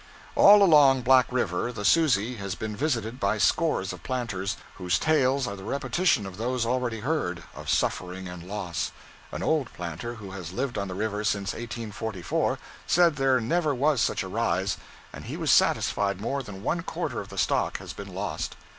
[0.33, 5.45] All along Black River the 'Susie' has been visited by scores of planters, whose tales
[5.45, 8.91] are the repetition of those already heard of suffering and loss.
[9.31, 14.01] An old planter, who has lived on the river since 1844, said there never was
[14.01, 14.77] such a rise,
[15.13, 18.55] and he was satisfied more than one quarter of the stock has been lost.